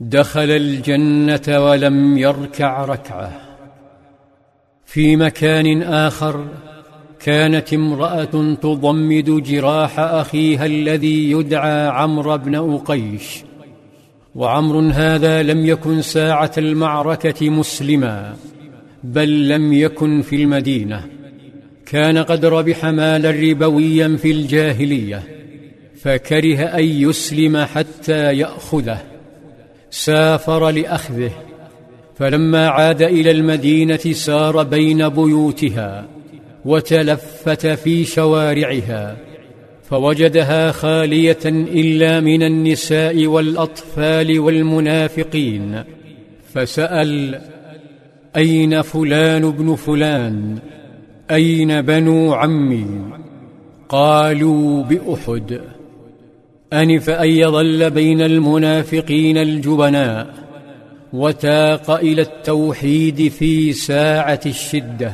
[0.00, 3.40] دخل الجنة ولم يركع ركعة.
[4.84, 6.46] في مكان آخر
[7.20, 13.44] كانت امرأة تضمد جراح أخيها الذي يدعى عمرو بن أقيش.
[14.34, 18.36] وعمر هذا لم يكن ساعة المعركة مسلما
[19.04, 21.06] بل لم يكن في المدينة.
[21.86, 25.22] كان قد ربح مالا ربويا في الجاهلية
[26.02, 29.09] فكره أن يسلم حتى يأخذه.
[29.90, 31.30] سافر لأخذه
[32.14, 36.06] فلما عاد إلى المدينة سار بين بيوتها
[36.64, 39.16] وتلفت في شوارعها
[39.82, 45.82] فوجدها خالية إلا من النساء والأطفال والمنافقين
[46.54, 47.40] فسأل
[48.36, 50.58] أين فلان بن فلان؟
[51.30, 52.86] أين بنو عمي؟
[53.88, 55.60] قالوا بأحد.
[56.72, 60.26] أنف أن يظل بين المنافقين الجبناء
[61.12, 65.12] وتاق إلى التوحيد في ساعة الشدة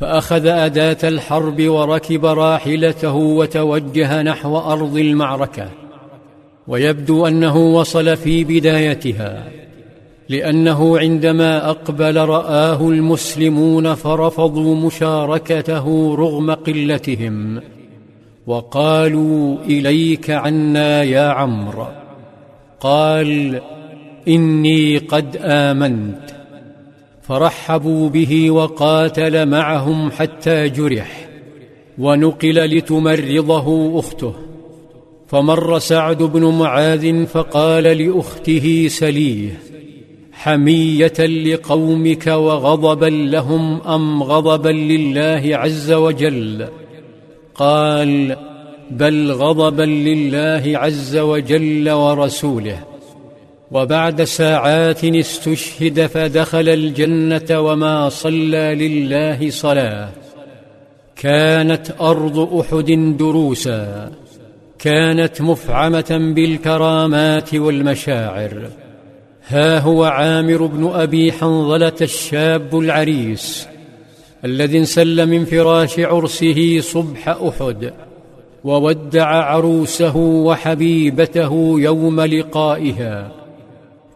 [0.00, 5.68] فأخذ أداة الحرب وركب راحلته وتوجه نحو أرض المعركة
[6.68, 9.48] ويبدو أنه وصل في بدايتها
[10.28, 17.60] لأنه عندما أقبل رآه المسلمون فرفضوا مشاركته رغم قلتهم.
[18.46, 21.86] وقالوا إليك عنا يا عمرو.
[22.80, 23.60] قال
[24.28, 26.30] إني قد آمنت.
[27.22, 31.28] فرحبوا به وقاتل معهم حتى جرح.
[31.98, 34.34] ونقل لتمرضه أخته.
[35.28, 39.58] فمر سعد بن معاذ فقال لأخته سليه
[40.32, 46.68] حمية لقومك وغضبا لهم أم غضبا لله عز وجل؟
[47.54, 48.36] قال
[48.90, 52.78] بل غضبا لله عز وجل ورسوله
[53.70, 60.08] وبعد ساعات استشهد فدخل الجنة وما صلى لله صلاة.
[61.16, 64.12] كانت أرض أحد دروسا
[64.78, 68.70] كانت مفعمة بالكرامات والمشاعر.
[69.48, 73.68] ها هو عامر بن أبي حنظلة الشاب العريس.
[74.44, 77.92] الذي انسل من فراش عرسه صبح أحد
[78.64, 83.32] وودع عروسه وحبيبته يوم لقائها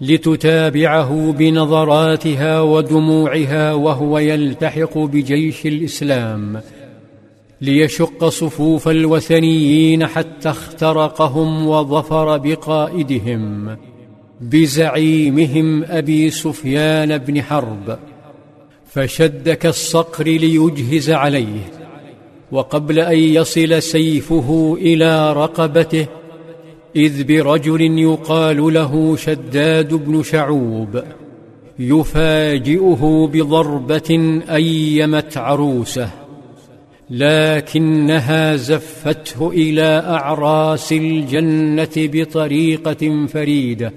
[0.00, 6.60] لتتابعه بنظراتها ودموعها وهو يلتحق بجيش الإسلام
[7.60, 13.76] ليشق صفوف الوثنيين حتى اخترقهم وظفر بقائدهم
[14.40, 17.98] بزعيمهم أبي سفيان بن حرب.
[18.88, 21.72] فشد كالصقر ليجهز عليه
[22.52, 26.06] وقبل أن يصل سيفه إلى رقبته
[26.96, 31.02] إذ برجل يقال له شداد بن شعوب
[31.78, 36.10] يفاجئه بضربة أيمت عروسه
[37.10, 43.92] لكنها زفته إلى أعراس الجنة بطريقة فريدة.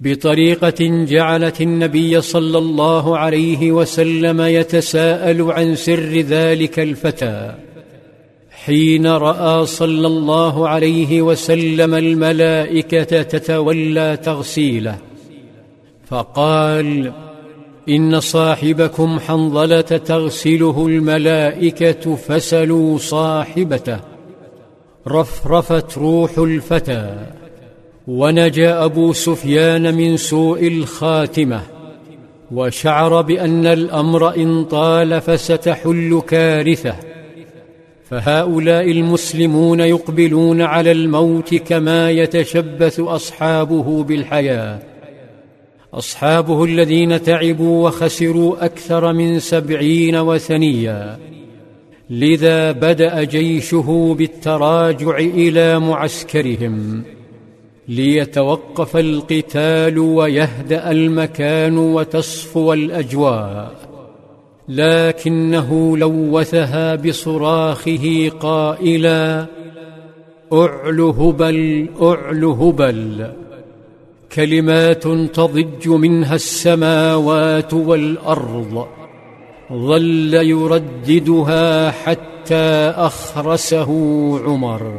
[0.00, 7.54] بطريقة جعلت النبي صلى الله عليه وسلم يتساءل عن سر ذلك الفتى.
[8.50, 14.98] حين رأى صلى الله عليه وسلم الملائكة تتولى تغسيله
[16.06, 17.12] فقال
[17.88, 23.98] إن صاحبكم حنظلة تغسله الملائكة فسلوا صاحبته.
[25.08, 27.26] رفرفت روح الفتى.
[28.08, 31.62] ونجا أبو سفيان من سوء الخاتمة
[32.52, 36.94] وشعر بأن الأمر إن طال فستحل كارثة.
[38.10, 44.78] فهؤلاء المسلمون يقبلون على الموت كما يتشبث أصحابه بالحياة.
[45.94, 51.18] أصحابه الذين تعبوا وخسروا أكثر من سبعين وثنيا.
[52.10, 57.02] لذا بدأ جيشه بالتراجع إلى معسكرهم.
[57.88, 63.74] ليتوقف القتال ويهدأ المكان وتصفو الأجواء.
[64.68, 69.46] لكنه لوثها بصراخه قائلا
[70.52, 73.32] أعل هبل أعل هبل.
[74.32, 78.86] كلمات تضج منها السماوات والأرض.
[79.72, 83.90] ظل يرددها حتى أخرسه
[84.44, 84.92] عمر.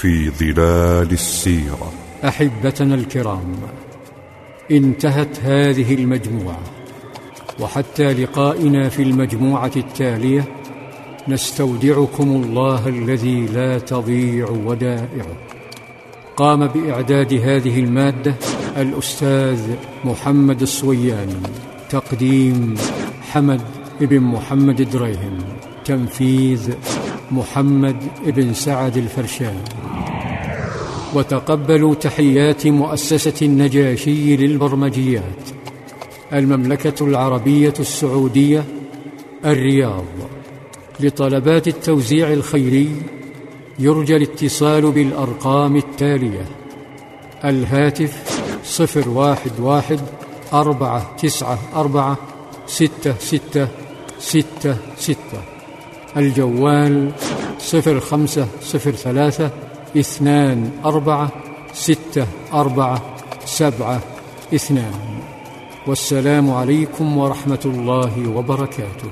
[0.00, 1.92] في ظلال السيرة.
[2.24, 3.54] أحبتنا الكرام
[4.70, 6.60] انتهت هذه المجموعة
[7.60, 10.44] وحتى لقائنا في المجموعة التالية
[11.28, 15.36] نستودعكم الله الذي لا تضيع ودائعه.
[16.36, 18.34] قام بإعداد هذه المادة
[18.76, 19.60] الأستاذ
[20.04, 21.42] محمد الصوياني
[21.90, 22.74] تقديم
[23.32, 23.62] حمد
[24.00, 25.38] بن محمد دريهم
[25.84, 26.74] تنفيذ
[27.30, 27.96] محمد
[28.26, 29.58] بن سعد الفرشان
[31.14, 35.50] وتقبلوا تحيات مؤسسة النجاشي للبرمجيات
[36.32, 38.64] المملكة العربية السعودية
[39.44, 40.04] الرياض.
[41.00, 43.02] لطلبات التوزيع الخيري
[43.78, 46.46] يرجى الاتصال بالأرقام التالية
[47.44, 50.00] الهاتف صفر واحد واحد
[50.52, 52.16] أربعة تسعة أربعة
[52.66, 53.68] ستة ستة
[54.18, 55.57] ستة ستة.
[56.16, 57.10] الجوال
[57.58, 59.50] صفر خمسة صفر ثلاثة
[59.96, 61.28] اثنان أربعة
[61.72, 63.02] ستة أربعة
[63.44, 64.00] سبعة
[64.54, 64.92] اثنان.
[65.86, 69.10] والسلام عليكم ورحمة الله وبركاته.